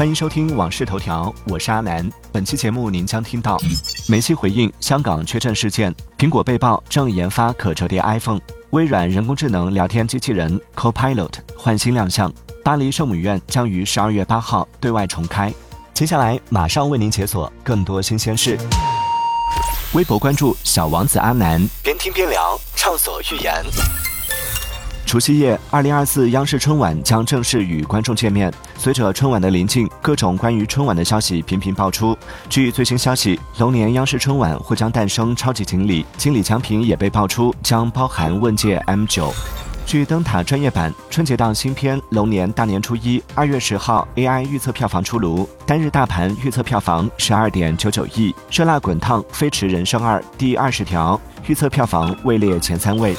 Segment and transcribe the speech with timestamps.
[0.00, 2.10] 欢迎收听《往事头条》，我是阿南。
[2.32, 3.58] 本期节目您将听到：
[4.08, 8.40] 梅西回应香港缺阵事件，苹果被曝正研发可折叠 iPhone，
[8.70, 12.32] 微软人工智能聊天机器人 Copilot 换新亮相，
[12.64, 15.52] 巴黎圣母院将于十二月八号对外重开。
[15.92, 18.58] 接下来马上为您解锁更多新鲜事。
[19.92, 23.62] 微博关注小王子阿南，边听边聊，畅所欲言。
[25.10, 28.48] 除夕夜，二零二四央视春晚将正式与观众见面。
[28.78, 32.16] 随着春晚的临近，各种关于春晚的消息频频爆出。
[32.48, 39.34] 据最新消息，龙年央视春晚或将诞生超级锦鲤，锦鲤奖品也被爆出将包含问界 M 九。
[39.84, 53.16] 据灯塔专业版，春节档新片《龙年大年初一》二月十号 AI 预测票房出炉，单日大盘预测票房十二点九九亿，《热辣滚烫》《飞驰人生二》第二十条预测票房位列前三位。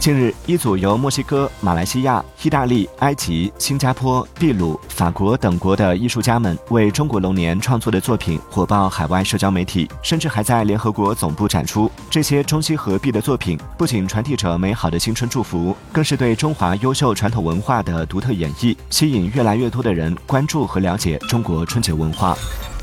[0.00, 11.90] 近日，一组由墨西哥、马来西亚、意大利、埃及、新加坡、秘鲁、法国等国的艺术家们为中国龙年创作的作品火爆海外社交媒体，甚至还在联合国总部展出。
[12.08, 22.34] 这些中西合璧的作品，不仅传递着美好的新春祝福，更是对中华优秀传统文化的独特演绎，吸引越来越多的人关注和了解中国春节文化。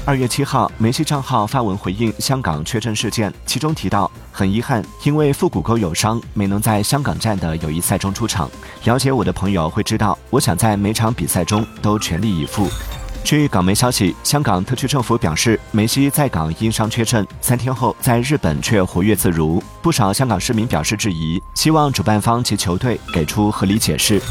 [0.07, 8.49] 二月七号，梅西账号发文回应香港缺阵事件，其中提到很遗憾，因为腹股沟有伤，没能在香港站的友谊赛中出场。
[8.85, 12.69] 了解我的朋友会知道，我想在每场比赛中都全力以赴。
[13.21, 19.61] 据港媒消息，香港特区政府表示，梅西在港因伤缺阵，三天后在日本却活跃自如。
[19.81, 24.21] 不少香港市民表示质疑，希望主办方及球队给出合理解释。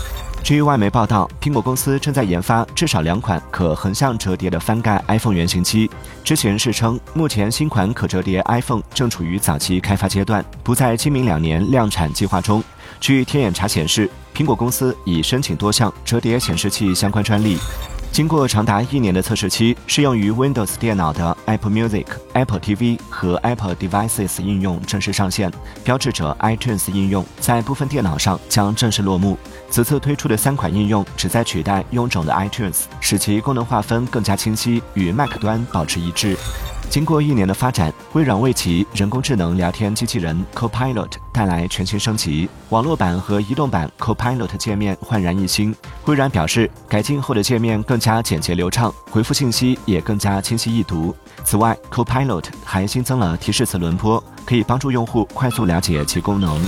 [0.46, 5.90] 据外媒报道，苹果公司正在研发至少两款可横向折叠的翻盖 iPhone 原型机。
[6.22, 12.62] 知情人士称，目前新款可折叠 iPhone 正处于早期开发阶段，不在今明两年量产计划中。
[13.00, 17.58] 据天眼查显示，苹果公司已申请多项折叠显示器相关专利。
[18.16, 25.52] 经过长达一年的测试期，适用于 Windows 电脑的 Apple Music、Apple TV 和 Apple Devices 应用正式上线，
[25.84, 29.36] 标志着 iTunes 应用在部分电脑上将正式落幕。
[29.68, 36.38] 此次推出的三款应用旨在取代臃肿的 iTunes，使其功能划分更加清晰，与 Mac 端保持一致。
[36.88, 45.74] 经过一年的发展，微软为其人工智能聊天机器人 Copilot 带来全新升级，网络版和移动版 Copilot 界面焕然一新。
[46.06, 51.14] 微软表示，改进后的界面更加简洁流畅，回复信息也更加清晰易读。
[51.44, 56.58] 此外，Copilot 还新增了提示词轮播，可以帮助用户快速了解其功能。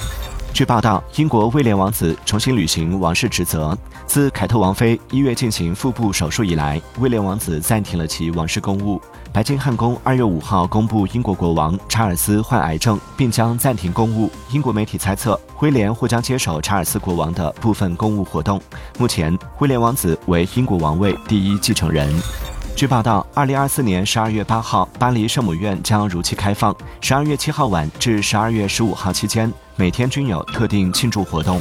[0.53, 3.77] 据报道，英国威廉王子重新履行王室职责。
[4.07, 9.01] 自凯特王妃一月进行腹部手术以来，威廉王子暂停了其王室公务。
[9.33, 14.29] 白金汉宫二月五号公布，英国国王查尔斯患癌症，并将暂停公务。
[14.51, 18.61] 英国媒体猜测，威廉或将接手查尔斯国王的部分公务活动。
[18.99, 22.13] 目前，威廉王子为英国王位第一继承人。
[22.79, 26.73] 据报道，二零二四年十二月八号，巴黎圣母院将如期开放。
[27.01, 31.59] 十二月七号晚至十二月十五号期间，每天均有特定庆祝活动。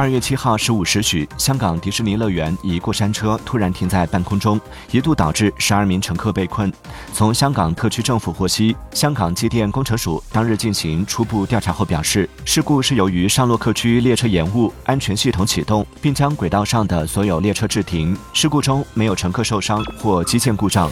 [0.00, 4.58] 二月七号十五时许，香港迪士尼乐园一过山车突然停在半空中，
[4.90, 6.72] 一度导致十二名乘客被困。
[7.12, 18.16] 从香港特区政府获悉，香港机电工程署当日进行初步调查后表示，事故是由于上洛克区列车延误，安全系统启动，并将轨道上的所有列车制停。
[18.32, 20.90] 事故中没有乘客受伤或机件故障。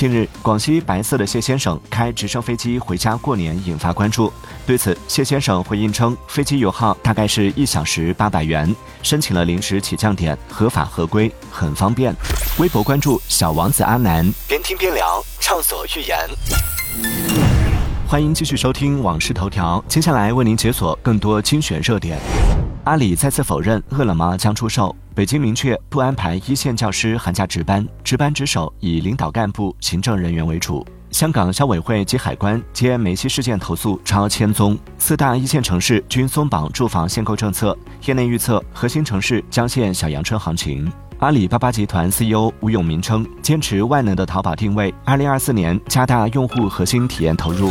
[0.00, 4.32] 近日，广西白色的谢先生开直升飞机回家过年，引发关注。
[4.66, 12.14] 对此，谢先生回应称，飞机油耗大概是一小时八百元，申请了临时起降点，合法合规，很方便。
[12.58, 16.18] 微博关注小王子阿南，边听边聊，畅所欲言。
[18.08, 22.18] 欢迎继续收听《往事头条》，接下来为您解锁更多精选热点。
[22.84, 24.94] 阿里再次否认饿了么将出售。
[25.14, 30.86] 北京明确不安排一线教师寒假值班，值班值守以领导干部、行政人员为主。
[31.10, 37.76] 香港消委会及海关接梅西事件投诉超千宗，四大一线城市均松绑住房限购政策，
[38.06, 40.90] 业内预测核心城市将现小阳春行情。
[41.18, 47.70] 阿里巴巴集团 CEO 吴永明称，坚持万能的淘宝定位，二零二四年加大用户核心体验投入。